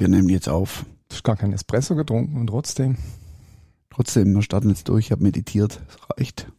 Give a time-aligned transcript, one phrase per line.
[0.00, 0.86] Wir nehmen jetzt auf.
[1.10, 2.96] Du hast gar keinen Espresso getrunken und trotzdem.
[3.90, 5.06] Trotzdem, wir starten jetzt durch.
[5.06, 5.78] Ich habe meditiert.
[5.88, 6.50] Das reicht.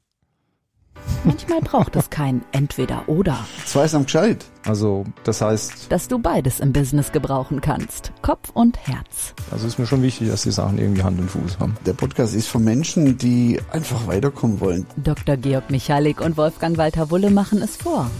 [1.23, 3.39] Manchmal braucht es kein Entweder-Oder.
[3.65, 4.45] Zweisam gescheit.
[4.63, 8.11] Also, das heißt, Dass du beides im Business gebrauchen kannst.
[8.21, 9.33] Kopf und Herz.
[9.49, 11.75] also ist mir schon wichtig, dass die Sachen irgendwie Hand und Fuß haben.
[11.87, 14.85] Der Podcast ist für Menschen, die einfach weiterkommen wollen.
[14.97, 15.35] Dr.
[15.37, 18.11] Georg Michalik und Wolfgang Walter Wulle machen es vor.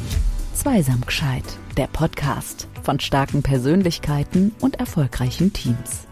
[0.54, 1.45] Zweisam gescheit.
[1.77, 6.07] Der Podcast von starken Persönlichkeiten und erfolgreichen Teams.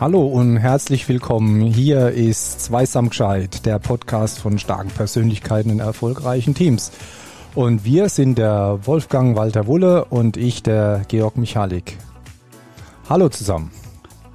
[0.00, 1.60] Hallo und herzlich willkommen.
[1.60, 6.92] Hier ist Zweisam gescheit, der Podcast von starken Persönlichkeiten in erfolgreichen Teams.
[7.54, 11.98] Und wir sind der Wolfgang Walter Wulle und ich, der Georg Michalik.
[13.10, 13.72] Hallo zusammen.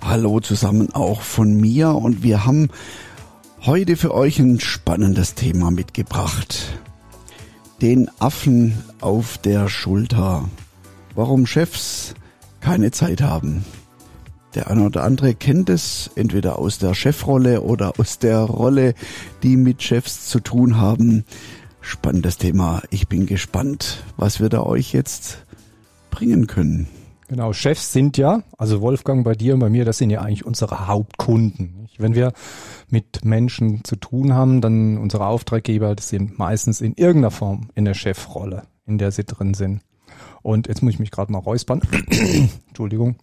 [0.02, 2.70] Hallo zusammen auch von mir und wir haben
[3.66, 6.80] heute für euch ein spannendes Thema mitgebracht.
[7.82, 10.50] Den Affen auf der Schulter.
[11.16, 12.14] Warum Chefs
[12.62, 13.66] keine Zeit haben.
[14.56, 18.94] Der eine oder andere kennt es, entweder aus der Chefrolle oder aus der Rolle,
[19.44, 21.26] die mit Chefs zu tun haben.
[21.82, 22.82] Spannendes Thema.
[22.90, 25.46] Ich bin gespannt, was wir da euch jetzt
[26.12, 26.88] bringen können.
[27.30, 30.48] Genau, Chefs sind ja, also Wolfgang bei dir und bei mir, das sind ja eigentlich
[30.48, 31.88] unsere Hauptkunden.
[32.00, 32.34] Wenn wir
[32.90, 37.86] mit Menschen zu tun haben, dann unsere Auftraggeber, das sind meistens in irgendeiner Form in
[37.86, 39.82] der Chefrolle, in der sie drin sind.
[40.42, 41.82] Und jetzt muss ich mich gerade mal räuspern.
[42.68, 43.18] Entschuldigung.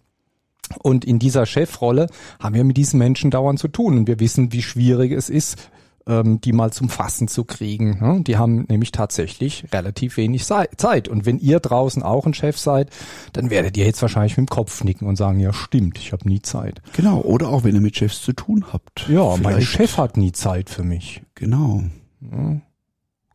[0.81, 2.07] Und in dieser Chefrolle
[2.39, 3.97] haben wir mit diesen Menschen dauernd zu tun.
[3.97, 5.57] Und wir wissen, wie schwierig es ist,
[6.07, 7.99] ähm, die mal zum Fassen zu kriegen.
[7.99, 8.21] ne?
[8.23, 11.07] Die haben nämlich tatsächlich relativ wenig Zeit.
[11.07, 12.89] Und wenn ihr draußen auch ein Chef seid,
[13.33, 16.27] dann werdet ihr jetzt wahrscheinlich mit dem Kopf nicken und sagen, ja stimmt, ich habe
[16.27, 16.81] nie Zeit.
[16.95, 19.07] Genau, oder auch wenn ihr mit Chefs zu tun habt.
[19.09, 21.21] Ja, mein Vielleicht- Chef hat nie Zeit für mich.
[21.35, 21.83] Genau.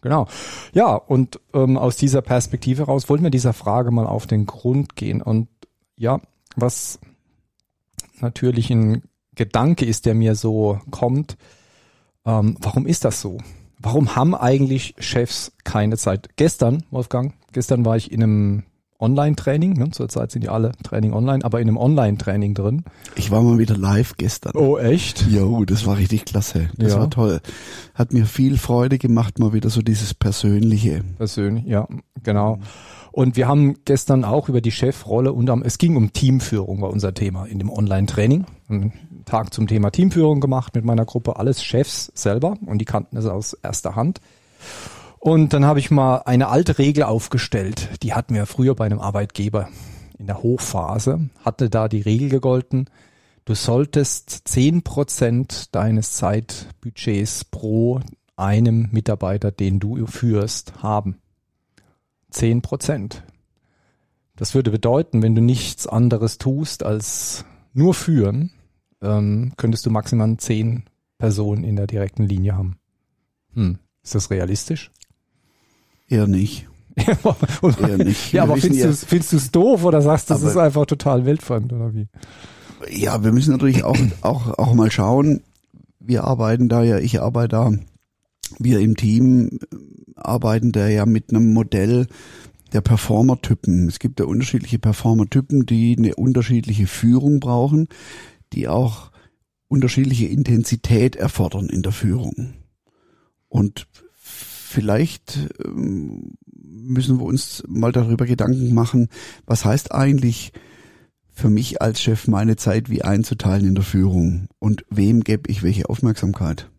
[0.00, 0.26] Genau.
[0.72, 4.96] Ja, und ähm, aus dieser Perspektive heraus wollten wir dieser Frage mal auf den Grund
[4.96, 5.22] gehen.
[5.22, 5.48] Und
[5.96, 6.20] ja,
[6.56, 6.98] was
[8.20, 9.02] natürlich ein
[9.34, 11.36] Gedanke ist, der mir so kommt,
[12.26, 13.38] ähm, warum ist das so?
[13.78, 16.28] Warum haben eigentlich Chefs keine Zeit?
[16.36, 18.62] Gestern, Wolfgang, gestern war ich in einem
[19.00, 19.90] Online-Training, ne?
[19.90, 22.84] zurzeit sind ja alle Training online, aber in einem Online-Training drin.
[23.16, 24.52] Ich war mal wieder live gestern.
[24.54, 25.26] Oh, echt?
[25.28, 26.68] Jo, das war richtig klasse.
[26.76, 27.00] Das Ja.
[27.00, 27.40] war toll.
[27.94, 31.02] Hat mir viel Freude gemacht, mal wieder so dieses Persönliche.
[31.18, 31.88] Persönlich, ja,
[32.22, 32.60] genau.
[33.12, 37.12] Und wir haben gestern auch über die Chefrolle und es ging um Teamführung, war unser
[37.12, 38.46] Thema in dem Online-Training.
[38.68, 38.92] Einen
[39.26, 43.26] Tag zum Thema Teamführung gemacht mit meiner Gruppe, alles Chefs selber und die kannten es
[43.26, 44.20] aus erster Hand.
[45.18, 48.98] Und dann habe ich mal eine alte Regel aufgestellt, die hatten wir früher bei einem
[48.98, 49.68] Arbeitgeber
[50.18, 52.88] in der Hochphase, hatte da die Regel gegolten,
[53.44, 58.00] du solltest zehn Prozent deines Zeitbudgets pro
[58.36, 61.21] einem Mitarbeiter, den du führst, haben.
[62.32, 63.22] 10 Prozent.
[64.36, 67.44] Das würde bedeuten, wenn du nichts anderes tust als
[67.74, 68.50] nur führen,
[69.02, 70.84] ähm, könntest du maximal 10
[71.18, 72.76] Personen in der direkten Linie haben.
[73.54, 73.78] Hm.
[74.02, 74.90] Ist das realistisch?
[76.08, 76.68] Eher nicht.
[77.62, 78.32] Und- Eher nicht.
[78.32, 81.72] ja, Wir aber findest du es doof oder sagst du, das ist einfach total wildfremd
[81.72, 82.08] oder wie?
[82.90, 85.42] Ja, wir müssen natürlich auch, auch, auch mal schauen.
[86.00, 87.72] Wir arbeiten da ja, ich arbeite da,
[88.58, 89.60] wir im Team
[90.24, 92.06] arbeiten da ja mit einem Modell
[92.72, 93.88] der Performer-Typen.
[93.88, 97.88] Es gibt ja unterschiedliche Performer-Typen, die eine unterschiedliche Führung brauchen,
[98.52, 99.10] die auch
[99.68, 102.54] unterschiedliche Intensität erfordern in der Führung.
[103.48, 103.86] Und
[104.72, 109.08] vielleicht ähm, müssen wir uns mal darüber Gedanken machen,
[109.46, 110.52] was heißt eigentlich
[111.30, 115.62] für mich als Chef meine Zeit wie einzuteilen in der Führung und wem gebe ich
[115.62, 116.71] welche Aufmerksamkeit.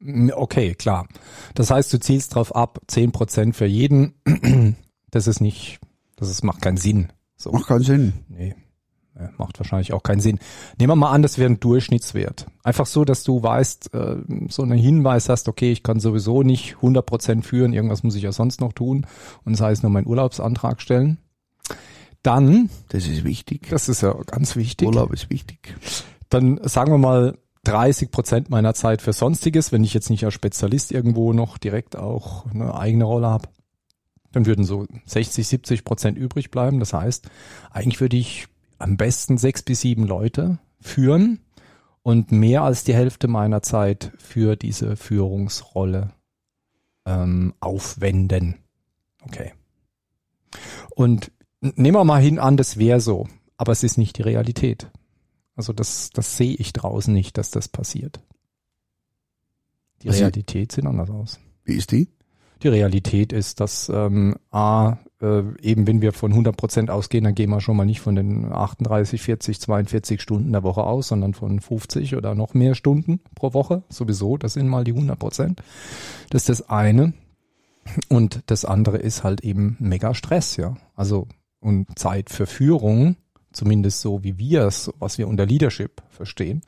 [0.00, 1.08] Okay, klar.
[1.54, 4.14] Das heißt, du zielst drauf ab, 10 Prozent für jeden.
[5.10, 5.80] Das ist nicht,
[6.16, 7.08] das ist, macht keinen Sinn.
[7.34, 7.50] So.
[7.50, 8.12] Macht keinen Sinn.
[8.28, 8.54] Nee,
[9.36, 10.38] macht wahrscheinlich auch keinen Sinn.
[10.78, 12.46] Nehmen wir mal an, das wäre ein Durchschnittswert.
[12.62, 14.16] Einfach so, dass du weißt, äh,
[14.48, 18.32] so einen Hinweis hast, okay, ich kann sowieso nicht 100% führen, irgendwas muss ich ja
[18.32, 19.06] sonst noch tun
[19.44, 21.18] und das heißt nur meinen Urlaubsantrag stellen.
[22.22, 23.68] Dann, Das ist wichtig.
[23.70, 25.74] das ist ja ganz wichtig, Urlaub ist wichtig.
[26.28, 30.34] dann sagen wir mal 30 Prozent meiner Zeit für Sonstiges, wenn ich jetzt nicht als
[30.34, 33.48] Spezialist irgendwo noch direkt auch eine eigene Rolle habe.
[34.32, 36.80] Dann würden so 60, 70 Prozent übrig bleiben.
[36.80, 37.28] Das heißt,
[37.70, 38.46] eigentlich würde ich
[38.78, 41.40] am besten sechs bis sieben Leute führen
[42.02, 46.12] und mehr als die Hälfte meiner Zeit für diese Führungsrolle
[47.06, 48.56] ähm, aufwenden.
[49.22, 49.52] Okay.
[50.94, 53.26] Und nehmen wir mal hin an, das wäre so,
[53.56, 54.90] aber es ist nicht die Realität.
[55.58, 58.20] Also das, das sehe ich draußen nicht, dass das passiert.
[60.02, 61.40] Die Was- Realität sieht anders aus.
[61.64, 62.08] Wie ist die?
[62.62, 67.34] Die Realität ist, dass ähm, A, äh, eben wenn wir von 100 Prozent ausgehen, dann
[67.34, 71.34] gehen wir schon mal nicht von den 38, 40, 42 Stunden der Woche aus, sondern
[71.34, 73.82] von 50 oder noch mehr Stunden pro Woche.
[73.90, 75.62] Sowieso, das sind mal die 100 Prozent.
[76.30, 77.12] Das ist das eine.
[78.08, 80.76] Und das andere ist halt eben mega Stress, ja.
[80.94, 81.26] Also
[81.60, 83.16] und Zeit für Führung,
[83.52, 86.62] zumindest so wie wir es, was wir unter Leadership verstehen,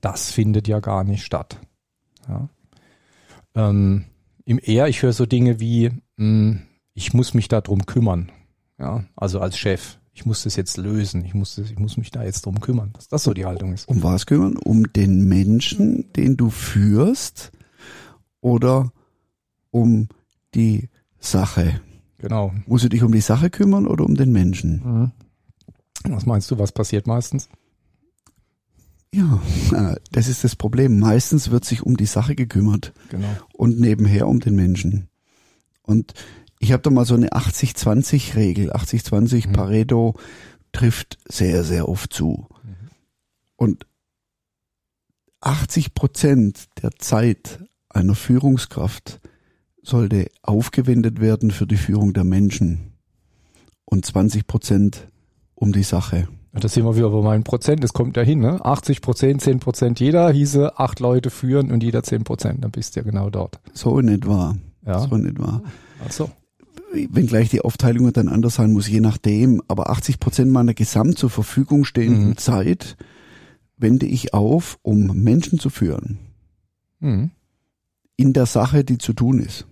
[0.00, 1.58] das findet ja gar nicht statt.
[2.28, 2.48] Ja.
[3.54, 4.04] Ähm,
[4.44, 6.62] Im eher, ich höre so Dinge wie, mh, hm,
[6.94, 8.30] ich muss mich darum kümmern.
[8.78, 9.98] Ja, also als Chef.
[10.12, 11.24] Ich muss das jetzt lösen.
[11.24, 12.92] Ich muss, das, ich muss mich da jetzt drum kümmern.
[12.92, 13.88] Dass das so die Haltung ist.
[13.88, 14.56] Um was kümmern?
[14.56, 17.50] Um den Menschen, den du führst
[18.40, 18.92] oder
[19.70, 20.08] um
[20.54, 20.88] die
[21.18, 21.80] Sache?
[22.18, 22.52] Genau.
[22.66, 24.82] Musst du dich um die Sache kümmern oder um den Menschen?
[24.84, 25.12] Mhm.
[26.04, 27.48] Was meinst du, was passiert meistens?
[29.14, 29.40] Ja,
[29.72, 30.98] äh, das ist das Problem.
[30.98, 32.92] Meistens wird sich um die Sache gekümmert.
[33.10, 33.28] Genau.
[33.52, 35.08] Und nebenher um den Menschen.
[35.82, 36.14] Und
[36.58, 38.72] ich habe da mal so eine 80-20-Regel.
[38.72, 39.52] 80-20 mhm.
[39.52, 40.14] Pareto
[40.72, 42.48] trifft sehr, sehr oft zu.
[42.62, 42.90] Mhm.
[43.56, 43.86] Und
[45.40, 49.20] 80 Prozent der Zeit einer Führungskraft
[49.82, 52.94] sollte aufgewendet werden für die Führung der Menschen
[53.84, 55.08] und 20 Prozent
[55.54, 56.28] um die Sache.
[56.52, 58.64] Da sind wir wieder bei meinem Prozent, das kommt ja hin, ne?
[58.64, 62.94] 80 Prozent, 10 Prozent jeder hieße acht Leute führen und jeder 10 Prozent, dann bist
[62.94, 63.58] du ja genau dort.
[63.72, 64.56] So in etwa.
[64.86, 65.00] Ja.
[65.00, 65.62] So in etwa.
[66.06, 66.30] Ach so.
[66.92, 71.28] Wenngleich die Aufteilung dann anders sein muss, je nachdem, aber 80 Prozent meiner gesamt zur
[71.30, 72.36] Verfügung stehenden mhm.
[72.36, 72.96] Zeit
[73.76, 76.18] wende ich auf, um Menschen zu führen.
[77.00, 77.32] Mhm.
[78.16, 79.66] In der Sache, die zu tun ist.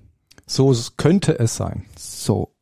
[0.47, 1.85] So könnte es sein.
[1.97, 2.53] So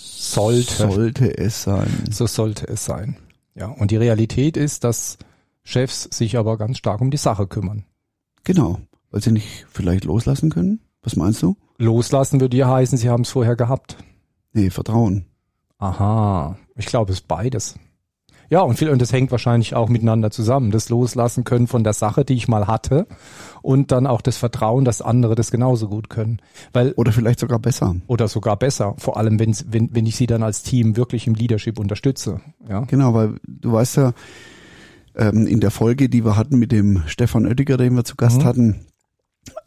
[0.00, 2.04] sollte, sollte es sein.
[2.10, 3.16] So sollte es sein.
[3.54, 5.18] Ja, und die Realität ist, dass
[5.62, 7.84] Chefs sich aber ganz stark um die Sache kümmern.
[8.44, 8.80] Genau,
[9.10, 10.80] weil sie nicht vielleicht loslassen können.
[11.02, 11.56] Was meinst du?
[11.78, 13.96] Loslassen würde ja heißen, sie haben es vorher gehabt.
[14.52, 15.26] Nee, Vertrauen.
[15.78, 17.74] Aha, ich glaube, es ist beides.
[18.50, 20.72] Ja, und, viel, und das hängt wahrscheinlich auch miteinander zusammen.
[20.72, 23.06] Das Loslassen können von der Sache, die ich mal hatte,
[23.62, 26.40] und dann auch das Vertrauen, dass andere das genauso gut können.
[26.72, 27.94] Weil, oder vielleicht sogar besser.
[28.08, 28.94] Oder sogar besser.
[28.98, 32.40] Vor allem, wenn, wenn, wenn ich sie dann als Team wirklich im Leadership unterstütze.
[32.68, 32.80] Ja.
[32.80, 34.12] Genau, weil du weißt ja,
[35.14, 38.40] ähm, in der Folge, die wir hatten mit dem Stefan Oettiger, den wir zu Gast
[38.40, 38.44] mhm.
[38.44, 38.86] hatten,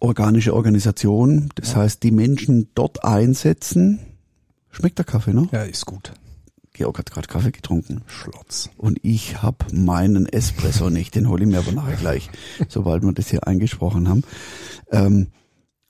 [0.02, 1.50] organische Organisation.
[1.56, 1.78] Das ja.
[1.78, 4.00] heißt, die Menschen dort einsetzen.
[4.72, 5.48] Schmeckt der Kaffee, ne?
[5.54, 6.12] Ja, ist gut.
[6.74, 8.02] Georg hat gerade Kaffee getrunken.
[8.08, 8.70] Schlotz.
[8.78, 11.16] Und ich hab meinen Espresso nicht.
[11.16, 12.30] Den hole ich mir aber nachher gleich,
[12.68, 14.24] sobald wir das hier eingesprochen haben.
[14.92, 15.28] Ähm,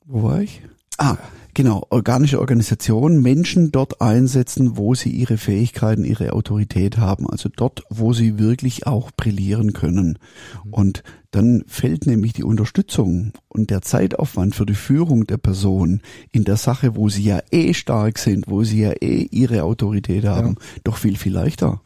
[0.06, 0.62] wo war ich?
[0.98, 1.18] Ah,
[1.54, 1.86] genau.
[1.90, 3.22] Organische Organisation.
[3.22, 7.30] Menschen dort einsetzen, wo sie ihre Fähigkeiten, ihre Autorität haben.
[7.30, 10.20] Also dort, wo sie wirklich auch brillieren können.
[10.64, 10.74] Mhm.
[10.74, 16.02] Und dann fällt nämlich die Unterstützung und der Zeitaufwand für die Führung der Person
[16.32, 20.26] in der Sache, wo sie ja eh stark sind, wo sie ja eh ihre Autorität
[20.26, 20.66] haben, ja.
[20.84, 21.82] doch viel, viel leichter.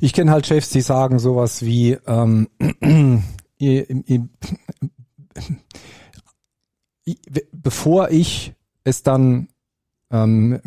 [0.00, 2.48] Ich kenne halt Chefs, die sagen sowas wie, ähm,
[7.52, 8.54] bevor ich
[8.84, 9.48] es dann
[10.10, 10.60] ähm,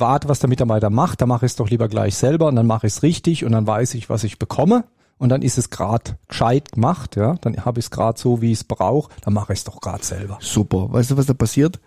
[0.00, 2.66] warte, was der Mitarbeiter macht, dann mache ich es doch lieber gleich selber und dann
[2.66, 4.84] mache ich es richtig und dann weiß ich, was ich bekomme
[5.18, 8.52] und dann ist es gerade gescheit gemacht, ja, dann habe ich es gerade so, wie
[8.52, 10.38] ich es brauche, dann mache ich es doch gerade selber.
[10.40, 10.92] Super.
[10.92, 11.78] Weißt du, was da passiert?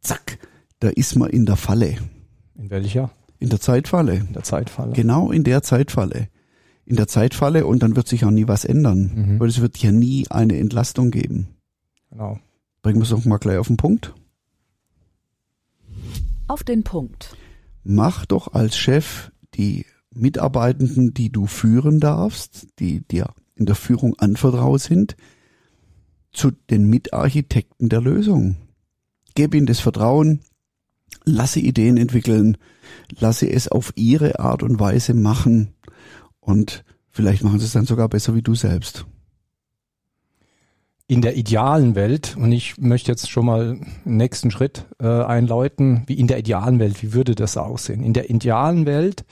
[0.00, 0.38] Zack,
[0.80, 1.96] da ist man in der Falle.
[2.56, 3.10] In welcher?
[3.38, 4.14] In der Zeitfalle.
[4.14, 4.92] In der Zeitfalle.
[4.92, 6.28] Genau in der Zeitfalle.
[6.86, 9.40] In der Zeitfalle und dann wird sich auch nie was ändern, mhm.
[9.40, 11.48] weil es wird ja nie eine Entlastung geben.
[12.10, 12.38] Genau.
[12.82, 14.14] Bringen wir es doch mal gleich auf den Punkt.
[16.46, 17.36] Auf den Punkt.
[17.82, 24.14] Mach doch als Chef die Mitarbeitenden, die du führen darfst, die dir in der Führung
[24.18, 25.16] anvertraut sind,
[26.32, 28.56] zu den Mitarchitekten der Lösung.
[29.34, 30.40] Gebe ihnen das Vertrauen,
[31.24, 32.56] lasse Ideen entwickeln,
[33.18, 35.74] lasse es auf ihre Art und Weise machen
[36.40, 39.06] und vielleicht machen sie es dann sogar besser wie du selbst.
[41.06, 46.02] In der idealen Welt, und ich möchte jetzt schon mal einen nächsten Schritt äh, einläuten,
[46.06, 48.02] wie in der idealen Welt, wie würde das aussehen?
[48.02, 49.26] In der idealen Welt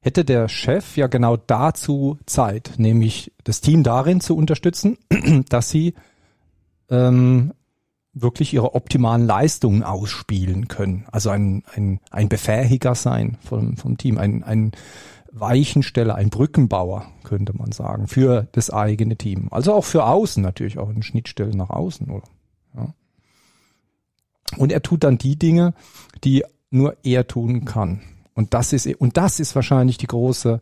[0.00, 4.96] hätte der Chef ja genau dazu Zeit, nämlich das Team darin zu unterstützen,
[5.50, 5.92] dass sie
[6.88, 7.52] ähm,
[8.14, 11.04] wirklich ihre optimalen Leistungen ausspielen können.
[11.12, 14.72] Also ein, ein, ein Befähiger sein vom, vom Team, ein, ein
[15.40, 19.48] Weichensteller, ein Brückenbauer, könnte man sagen, für das eigene Team.
[19.50, 22.10] Also auch für außen natürlich, auch eine Schnittstelle nach außen.
[22.10, 22.28] Oder?
[22.76, 22.94] Ja.
[24.56, 25.74] Und er tut dann die Dinge,
[26.24, 28.00] die nur er tun kann.
[28.34, 30.60] Und das ist, und das ist wahrscheinlich die große,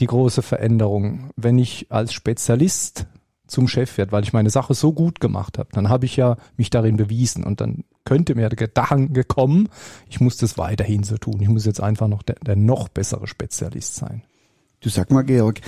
[0.00, 1.30] die große Veränderung.
[1.36, 3.06] Wenn ich als Spezialist
[3.46, 6.36] zum Chef werde, weil ich meine Sache so gut gemacht habe, dann habe ich ja
[6.56, 9.68] mich darin bewiesen und dann könnte mir der Gedanke kommen,
[10.08, 11.40] ich muss das weiterhin so tun.
[11.40, 14.22] Ich muss jetzt einfach noch der, der noch bessere Spezialist sein.
[14.80, 15.60] Du sag mal, Georg,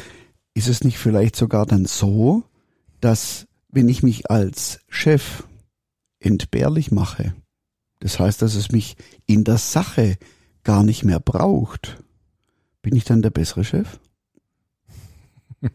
[0.54, 2.44] ist es nicht vielleicht sogar dann so,
[3.00, 5.44] dass wenn ich mich als Chef
[6.18, 7.34] entbehrlich mache,
[8.00, 10.16] das heißt, dass es mich in der Sache
[10.64, 12.02] gar nicht mehr braucht,
[12.82, 13.98] bin ich dann der bessere Chef?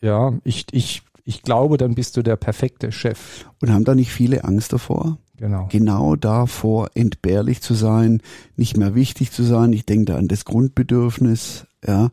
[0.00, 3.46] ja, ich, ich, ich glaube, dann bist du der perfekte Chef.
[3.60, 5.16] Und haben da nicht viele Angst davor?
[5.36, 5.68] Genau.
[5.70, 8.20] Genau davor, entbehrlich zu sein,
[8.56, 9.72] nicht mehr wichtig zu sein.
[9.72, 12.10] Ich denke da an das Grundbedürfnis, ja,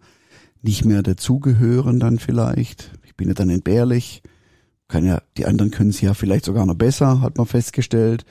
[0.61, 2.91] nicht mehr dazugehören dann vielleicht.
[3.05, 4.21] Ich bin ja dann entbehrlich.
[4.87, 8.23] Kann ja, die anderen können es ja vielleicht sogar noch besser, hat man festgestellt.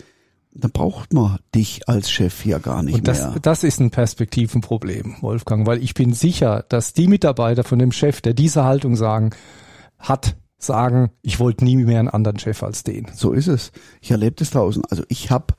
[0.53, 3.41] Da braucht man dich als Chef ja gar nicht Und das, mehr.
[3.43, 8.21] das ist ein Perspektivenproblem, Wolfgang, weil ich bin sicher, dass die Mitarbeiter von dem Chef,
[8.21, 9.31] der diese Haltung sagen,
[9.99, 13.07] hat, sagen, ich wollte nie mehr einen anderen Chef als den.
[13.15, 13.73] So ist es.
[14.01, 14.85] Ich erlebe das draußen.
[14.91, 15.55] Also ich habe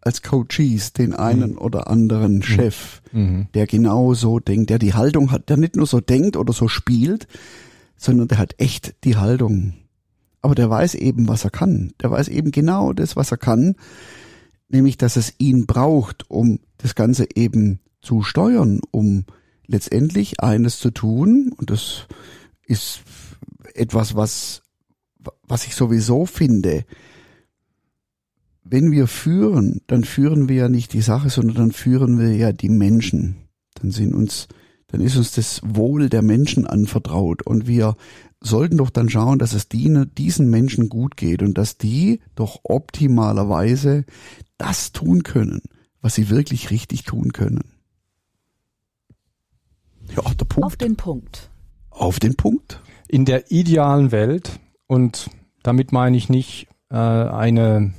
[0.00, 1.58] als Coaches den einen mhm.
[1.58, 3.48] oder anderen Chef, mhm.
[3.54, 6.68] der genau so denkt, der die Haltung hat, der nicht nur so denkt oder so
[6.68, 7.26] spielt,
[7.96, 9.74] sondern der hat echt die Haltung.
[10.42, 11.92] Aber der weiß eben, was er kann.
[12.00, 13.74] Der weiß eben genau das, was er kann,
[14.68, 19.24] nämlich, dass es ihn braucht, um das Ganze eben zu steuern, um
[19.66, 21.52] letztendlich eines zu tun.
[21.56, 22.06] Und das
[22.64, 23.00] ist
[23.76, 24.62] etwas, was,
[25.42, 26.84] was ich sowieso finde.
[28.64, 32.52] Wenn wir führen, dann führen wir ja nicht die Sache, sondern dann führen wir ja
[32.52, 33.36] die Menschen.
[33.74, 34.48] Dann sind uns,
[34.88, 37.96] dann ist uns das Wohl der Menschen anvertraut und wir
[38.40, 44.04] sollten doch dann schauen, dass es diesen Menschen gut geht und dass die doch optimalerweise
[44.58, 45.62] das tun können,
[46.00, 47.64] was sie wirklich richtig tun können.
[50.14, 50.66] Ja, der Punkt.
[50.66, 51.50] Auf den Punkt.
[51.90, 52.80] Auf den Punkt.
[53.08, 55.30] In der idealen Welt, und
[55.62, 57.92] damit meine ich nicht äh, eine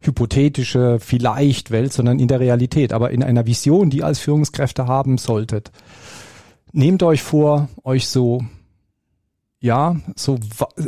[0.00, 5.18] hypothetische vielleicht Welt, sondern in der Realität, aber in einer Vision, die als Führungskräfte haben
[5.18, 5.70] solltet.
[6.72, 8.42] Nehmt euch vor, euch so
[9.62, 10.38] ja, so,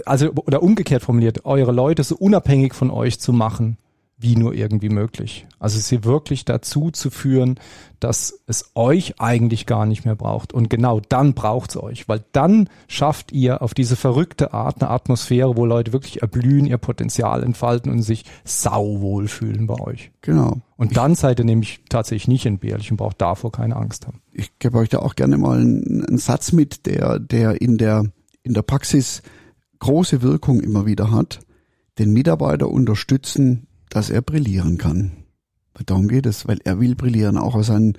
[0.04, 3.78] also, oder umgekehrt formuliert, eure Leute so unabhängig von euch zu machen,
[4.24, 5.46] wie nur irgendwie möglich.
[5.60, 7.60] Also sie wirklich dazu zu führen,
[8.00, 10.52] dass es euch eigentlich gar nicht mehr braucht.
[10.52, 15.56] Und genau dann braucht's euch, weil dann schafft ihr auf diese verrückte Art eine Atmosphäre,
[15.56, 20.10] wo Leute wirklich erblühen, ihr Potenzial entfalten und sich sauwohl fühlen bei euch.
[20.22, 20.56] Genau.
[20.76, 24.20] Und dann seid ihr nämlich tatsächlich nicht entbehrlich und braucht davor keine Angst haben.
[24.32, 28.06] Ich gebe euch da auch gerne mal einen, einen Satz mit, der, der in der
[28.44, 29.22] in der Praxis
[29.80, 31.40] große Wirkung immer wieder hat,
[31.98, 35.12] den Mitarbeiter unterstützen, dass er brillieren kann.
[35.86, 37.96] Darum geht es, weil er will brillieren, auch aus seinen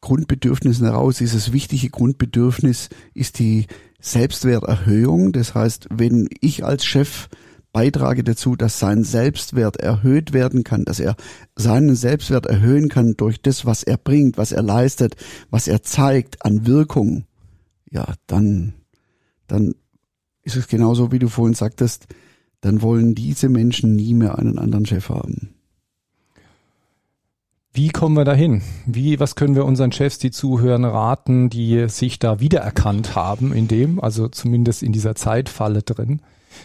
[0.00, 1.18] Grundbedürfnissen heraus.
[1.18, 3.66] Dieses wichtige Grundbedürfnis ist die
[4.00, 5.32] Selbstwerterhöhung.
[5.32, 7.28] Das heißt, wenn ich als Chef
[7.72, 11.16] beitrage dazu, dass sein Selbstwert erhöht werden kann, dass er
[11.56, 15.16] seinen Selbstwert erhöhen kann durch das, was er bringt, was er leistet,
[15.50, 17.24] was er zeigt an Wirkung,
[17.90, 18.74] ja, dann
[19.52, 19.74] dann
[20.42, 22.06] ist es genauso, wie du vorhin sagtest,
[22.62, 25.50] dann wollen diese Menschen nie mehr einen anderen Chef haben.
[27.74, 28.62] Wie kommen wir dahin?
[28.86, 33.66] Wie, was können wir unseren Chefs, die zuhören, raten, die sich da wiedererkannt haben in
[33.66, 36.20] dem, also zumindest in dieser Zeitfalle drin,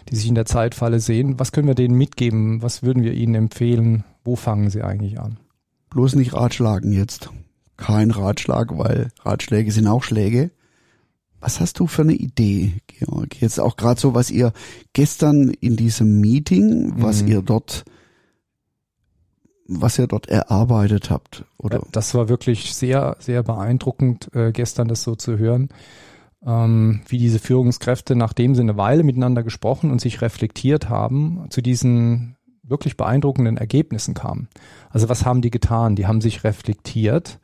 [0.10, 1.40] die sich in der Zeitfalle sehen?
[1.40, 2.62] Was können wir denen mitgeben?
[2.62, 4.04] Was würden wir ihnen empfehlen?
[4.24, 5.38] Wo fangen sie eigentlich an?
[5.90, 7.30] Bloß nicht Ratschlagen jetzt.
[7.78, 10.52] Kein Ratschlag, weil Ratschläge sind auch Schläge.
[11.40, 13.40] Was hast du für eine Idee, Georg?
[13.42, 14.54] Jetzt auch gerade so, was ihr
[14.94, 17.28] gestern in diesem Meeting, was mhm.
[17.28, 17.86] ihr dort,
[19.68, 21.82] was ihr dort erarbeitet habt, oder?
[21.92, 25.70] Das war wirklich sehr, sehr beeindruckend, äh, gestern das so zu hören,
[26.44, 31.62] ähm, wie diese Führungskräfte, nachdem sie eine Weile miteinander gesprochen und sich reflektiert haben, zu
[31.62, 34.50] diesen wirklich beeindruckenden Ergebnissen kamen.
[34.90, 35.96] Also was haben die getan?
[35.96, 37.40] Die haben sich reflektiert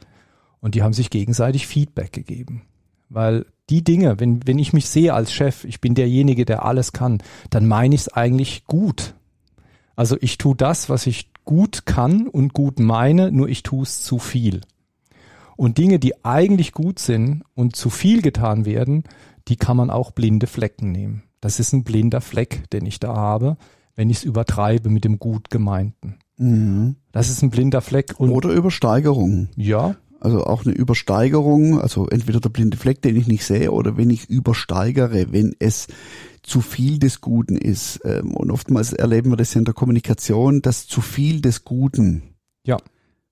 [0.59, 2.63] und die haben sich gegenseitig Feedback gegeben.
[3.09, 6.91] Weil die Dinge, wenn, wenn ich mich sehe als Chef, ich bin derjenige, der alles
[6.91, 9.15] kann, dann meine ich es eigentlich gut.
[9.95, 14.01] Also ich tue das, was ich gut kann und gut meine, nur ich tue es
[14.01, 14.61] zu viel.
[15.55, 19.03] Und Dinge, die eigentlich gut sind und zu viel getan werden,
[19.47, 21.23] die kann man auch blinde Flecken nehmen.
[21.41, 23.57] Das ist ein blinder Fleck, den ich da habe,
[23.95, 26.17] wenn ich es übertreibe mit dem gut gemeinten.
[26.37, 26.95] Mhm.
[27.11, 28.15] Das ist ein blinder Fleck.
[28.17, 29.49] Und Oder Übersteigerung.
[29.55, 33.97] Ja, also auch eine Übersteigerung, also entweder der blinde Fleck, den ich nicht sehe, oder
[33.97, 35.87] wenn ich übersteigere, wenn es
[36.41, 38.01] zu viel des Guten ist.
[38.05, 42.23] Ähm, und oftmals erleben wir das ja in der Kommunikation, dass zu viel des Guten
[42.65, 42.77] ja.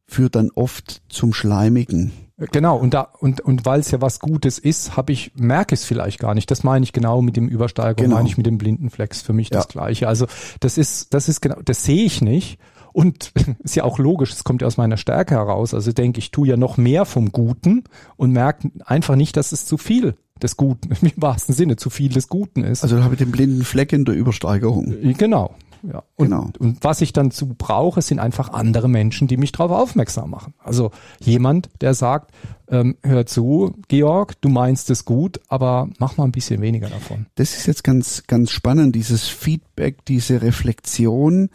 [0.08, 2.12] führt dann oft zum Schleimigen.
[2.52, 5.86] Genau, und da, und, und weil es ja was Gutes ist, habe ich, merke es
[5.86, 6.50] vielleicht gar nicht.
[6.50, 8.16] Das meine ich genau mit dem Übersteiger, Genau.
[8.16, 9.22] meine ich mit dem Blindenflex.
[9.22, 9.70] Für mich das Ja.
[9.70, 10.08] Gleiche.
[10.08, 10.26] Also
[10.60, 12.60] das ist, das ist genau, das sehe ich nicht.
[12.94, 13.32] Und
[13.64, 15.74] ist ja auch logisch, es kommt ja aus meiner Stärke heraus.
[15.74, 17.84] Also denke ich, tue ja noch mehr vom Guten
[18.18, 22.12] und merke einfach nicht, dass es zu viel des Guten, im wahrsten Sinne, zu viel
[22.12, 22.84] des Guten ist.
[22.84, 24.96] Also da habe ich den blinden Fleck in der Übersteigerung.
[25.18, 25.56] Genau.
[25.84, 26.04] Ja.
[26.16, 26.50] Und, Genau.
[26.60, 30.54] und was ich dann zu brauche, sind einfach andere Menschen, die mich darauf aufmerksam machen.
[30.60, 32.32] Also jemand, der sagt,
[32.70, 37.26] ähm, hör zu, Georg, du meinst es gut, aber mach mal ein bisschen weniger davon.
[37.36, 41.50] Das ist jetzt ganz, ganz spannend, dieses Feedback, diese Reflexion.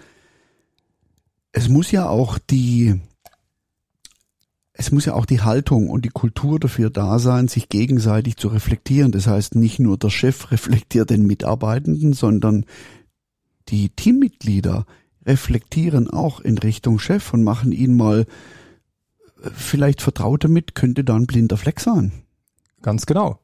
[1.57, 3.01] Es muss ja auch die,
[4.75, 8.49] es muss ja auch die Haltung und die Kultur dafür da sein, sich gegenseitig zu
[8.49, 9.11] reflektieren.
[9.11, 12.67] Das heißt, nicht nur der Chef reflektiert den Mitarbeitenden, sondern
[13.71, 14.85] die Teammitglieder
[15.25, 18.27] reflektieren auch in Richtung Chef und machen ihn mal
[19.43, 22.13] äh, vielleicht vertraut damit, könnte da ein blinder Fleck sein.
[22.83, 23.41] Ganz genau.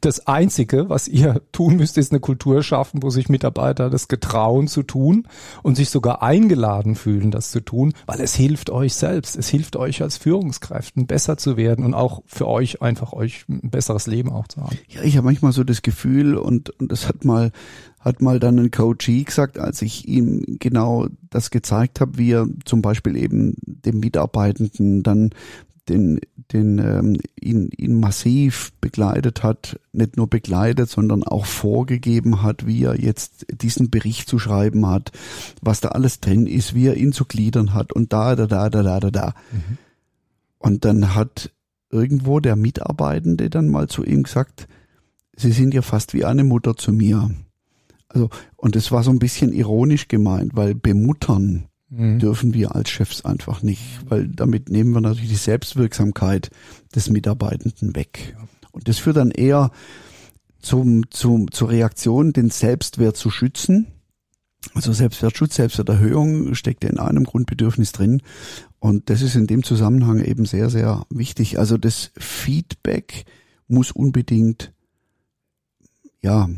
[0.00, 4.68] Das Einzige, was ihr tun müsst, ist eine Kultur schaffen, wo sich Mitarbeiter das getrauen
[4.68, 5.28] zu tun
[5.62, 9.36] und sich sogar eingeladen fühlen, das zu tun, weil es hilft euch selbst.
[9.36, 13.70] Es hilft euch als Führungskräften besser zu werden und auch für euch einfach euch ein
[13.70, 14.78] besseres Leben auch zu haben.
[14.88, 17.52] Ja, ich habe manchmal so das Gefühl und, und das hat mal
[18.04, 22.46] hat mal dann ein Coachee gesagt, als ich ihm genau das gezeigt habe, wie er
[22.66, 25.30] zum Beispiel eben dem Mitarbeitenden dann
[25.88, 26.20] den,
[26.52, 32.84] den ähm, ihn, ihn massiv begleitet hat, nicht nur begleitet, sondern auch vorgegeben hat, wie
[32.84, 35.12] er jetzt diesen Bericht zu schreiben hat,
[35.60, 38.70] was da alles drin ist, wie er ihn zu gliedern hat und da, da, da,
[38.70, 39.34] da, da, da, da.
[40.58, 41.50] Und dann hat
[41.90, 44.66] irgendwo der Mitarbeitende dann mal zu ihm gesagt,
[45.36, 47.30] Sie sind ja fast wie eine Mutter zu mir.
[48.08, 52.18] Also, und es war so ein bisschen ironisch gemeint, weil bemuttern Mhm.
[52.18, 56.50] dürfen wir als Chefs einfach nicht, weil damit nehmen wir natürlich die Selbstwirksamkeit
[56.94, 58.36] des Mitarbeitenden weg.
[58.72, 59.70] Und das führt dann eher
[60.60, 63.86] zum, zum, zur Reaktion, den Selbstwert zu schützen.
[64.72, 68.22] Also Selbstwertschutz, Selbstwerterhöhung steckt ja in einem Grundbedürfnis drin.
[68.80, 71.58] Und das ist in dem Zusammenhang eben sehr, sehr wichtig.
[71.58, 73.24] Also das Feedback
[73.68, 74.72] muss unbedingt,
[76.20, 76.48] ja,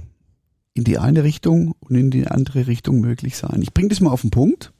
[0.73, 3.61] in die eine Richtung und in die andere Richtung möglich sein.
[3.63, 4.73] Ich bringe das mal auf den Punkt.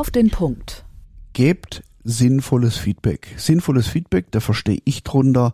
[0.00, 0.86] Auf den Punkt.
[1.34, 3.34] Gebt sinnvolles Feedback.
[3.36, 5.52] Sinnvolles Feedback, da verstehe ich drunter,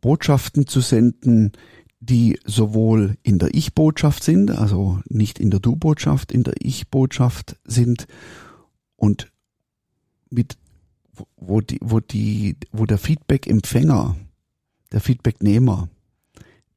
[0.00, 1.52] Botschaften zu senden,
[2.00, 8.06] die sowohl in der Ich-Botschaft sind, also nicht in der Du-Botschaft, in der Ich-Botschaft sind
[8.96, 9.30] und
[10.30, 10.56] mit,
[11.36, 14.16] wo- die, wo die, wo der Feedback-Empfänger,
[14.92, 15.90] der Feedbacknehmer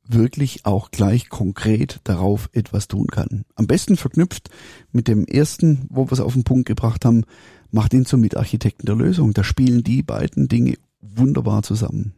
[0.08, 3.46] wirklich auch gleich konkret darauf etwas tun kann.
[3.56, 4.50] Am besten verknüpft
[4.92, 7.24] mit dem ersten, wo wir es auf den Punkt gebracht haben,
[7.72, 9.34] macht ihn zum Mitarchitekten der Lösung.
[9.34, 12.14] Da spielen die beiden Dinge wunderbar zusammen.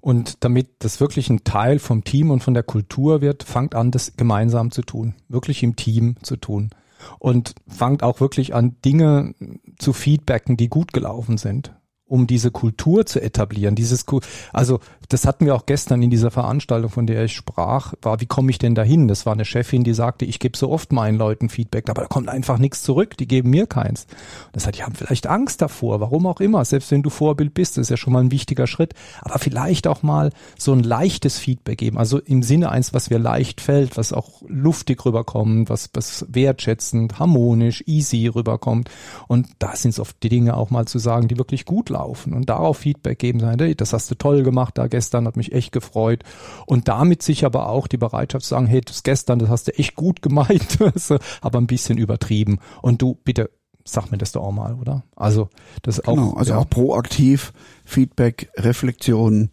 [0.00, 3.92] Und damit das wirklich ein Teil vom Team und von der Kultur wird, fangt an,
[3.92, 6.70] das gemeinsam zu tun, wirklich im Team zu tun.
[7.18, 9.34] Und fangt auch wirklich an, Dinge
[9.78, 11.72] zu feedbacken, die gut gelaufen sind,
[12.12, 13.74] um diese Kultur zu etablieren.
[13.74, 14.04] Dieses,
[14.52, 18.26] also das hatten wir auch gestern in dieser Veranstaltung, von der ich sprach, war, wie
[18.26, 19.08] komme ich denn dahin?
[19.08, 22.08] Das war eine Chefin, die sagte, ich gebe so oft meinen Leuten Feedback, aber da
[22.08, 24.06] kommt einfach nichts zurück, die geben mir keins.
[24.52, 27.78] Das hat, die haben vielleicht Angst davor, warum auch immer, selbst wenn du Vorbild bist,
[27.78, 31.38] das ist ja schon mal ein wichtiger Schritt, aber vielleicht auch mal so ein leichtes
[31.38, 35.88] Feedback geben, also im Sinne eins, was mir leicht fällt, was auch luftig rüberkommt, was,
[35.94, 38.90] was wertschätzend, harmonisch, easy rüberkommt.
[39.28, 42.01] Und da sind es oft die Dinge auch mal zu sagen, die wirklich gut laufen
[42.34, 45.52] und darauf Feedback geben, sagen, hey, das hast du toll gemacht da gestern, hat mich
[45.52, 46.22] echt gefreut.
[46.66, 49.78] Und damit sich aber auch die Bereitschaft zu sagen, hey, das gestern, das hast du
[49.78, 50.78] echt gut gemeint,
[51.40, 52.58] aber ein bisschen übertrieben.
[52.80, 53.50] Und du, bitte,
[53.84, 55.04] sag mir das doch auch mal, oder?
[55.16, 55.48] Also,
[55.82, 57.52] das ist auch, Genau, also ja, auch proaktiv
[57.84, 59.50] Feedback, Reflexion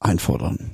[0.00, 0.72] einfordern.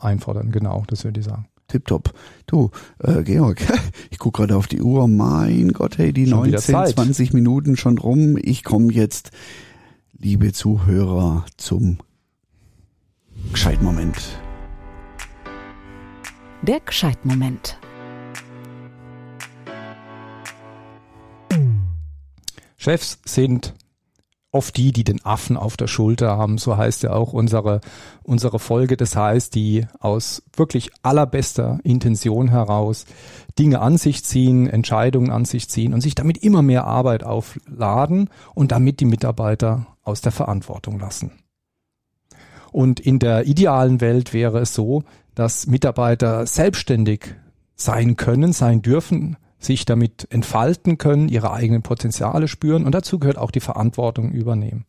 [0.00, 1.48] einfordern, genau, das würde ich sagen.
[1.68, 2.12] Tipptopp.
[2.46, 3.60] Du, äh, Georg,
[4.10, 5.08] ich guck gerade auf die Uhr.
[5.08, 6.94] Mein Gott, hey, die Schon wieder 19, Zeit.
[6.94, 8.38] 20 Minuten schon rum.
[8.40, 9.30] Ich komme jetzt,
[10.18, 11.98] liebe Zuhörer, zum
[13.52, 14.40] Gescheitmoment.
[16.62, 17.78] Der Gescheitmoment.
[22.76, 23.74] Chefs sind
[24.52, 26.56] oft die, die den Affen auf der Schulter haben.
[26.56, 27.80] So heißt ja auch unsere,
[28.22, 28.96] unsere Folge.
[28.96, 33.04] Das heißt, die aus wirklich allerbester Intention heraus
[33.58, 38.30] Dinge an sich ziehen, Entscheidungen an sich ziehen und sich damit immer mehr Arbeit aufladen
[38.54, 41.32] und damit die Mitarbeiter aus der Verantwortung lassen.
[42.72, 47.34] Und in der idealen Welt wäre es so, dass Mitarbeiter selbstständig
[47.74, 53.38] sein können, sein dürfen, sich damit entfalten können, ihre eigenen Potenziale spüren und dazu gehört
[53.38, 54.84] auch die Verantwortung übernehmen.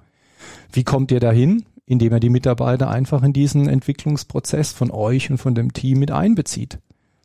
[0.72, 1.66] Wie kommt ihr dahin?
[1.86, 6.12] Indem ihr die Mitarbeiter einfach in diesen Entwicklungsprozess von euch und von dem Team mit
[6.12, 6.80] einbezieht.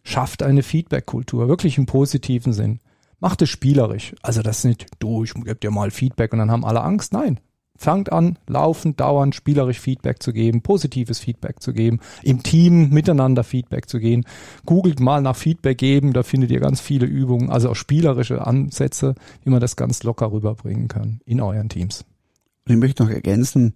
[0.05, 2.79] Schafft eine Feedback-Kultur, wirklich im positiven Sinn.
[3.19, 4.15] Macht es spielerisch.
[4.23, 7.13] Also das ist nicht, du, ich gebe dir mal Feedback und dann haben alle Angst.
[7.13, 7.41] Nein,
[7.77, 13.45] fangt an, laufend, dauernd, spielerisch Feedback zu geben, positives Feedback zu geben, im Team miteinander
[13.45, 14.25] Feedback zu gehen.
[14.67, 19.15] Googelt mal nach Feedback geben, da findet ihr ganz viele Übungen, also auch spielerische Ansätze,
[19.45, 22.05] wie man das ganz locker rüberbringen kann in euren Teams.
[22.67, 23.75] Und ich möchte noch ergänzen,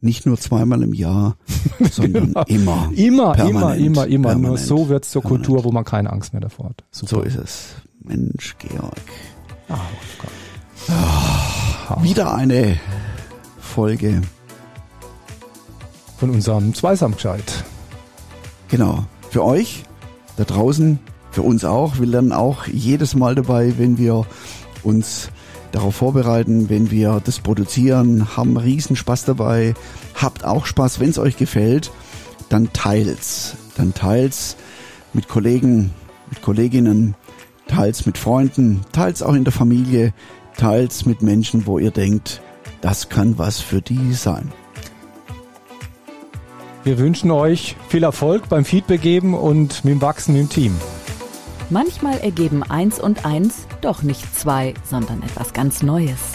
[0.00, 1.36] nicht nur zweimal im Jahr,
[1.90, 2.42] sondern genau.
[2.46, 2.90] immer.
[2.94, 4.34] Immer, immer, immer, immer.
[4.36, 5.46] Nur so wird es zur permanent.
[5.46, 6.84] Kultur, wo man keine Angst mehr davor hat.
[6.92, 7.16] Super.
[7.16, 7.74] So ist es.
[8.04, 8.94] Mensch, Georg.
[9.68, 9.80] Ah,
[11.90, 12.78] oh, wieder eine
[13.68, 14.22] Folge.
[16.16, 17.64] Von unserem Zweisamkeit.
[18.68, 19.04] Genau.
[19.30, 19.84] Für euch
[20.36, 20.98] da draußen,
[21.30, 21.98] für uns auch.
[21.98, 24.26] Wir lernen auch jedes Mal dabei, wenn wir
[24.82, 25.30] uns
[25.72, 29.74] darauf vorbereiten, wenn wir das produzieren, haben riesen Spaß dabei.
[30.14, 31.90] Habt auch Spaß, wenn es euch gefällt,
[32.48, 33.54] dann teilt's.
[33.76, 34.56] Dann teilt's
[35.12, 35.92] mit Kollegen,
[36.30, 37.14] mit Kolleginnen,
[37.68, 40.12] teilt's mit Freunden, teilt's auch in der Familie,
[40.56, 42.40] teilt's mit Menschen, wo ihr denkt,
[42.80, 44.52] das kann was für die sein.
[46.84, 50.74] Wir wünschen euch viel Erfolg beim Feedback geben und mit dem Wachsen im Team.
[51.70, 56.32] Manchmal ergeben eins und eins doch nicht zwei, sondern etwas ganz Neues.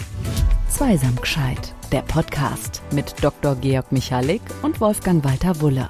[0.69, 3.55] Zweisam gescheit, der Podcast mit Dr.
[3.55, 5.89] Georg Michalik und Wolfgang Walter Wuller.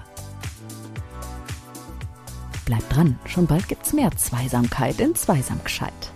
[2.66, 6.13] Bleibt dran, schon bald gibt's mehr Zweisamkeit in Zweisam gescheit.